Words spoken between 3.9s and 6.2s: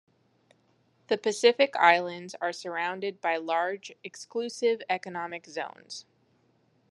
Exclusive Economic Zones.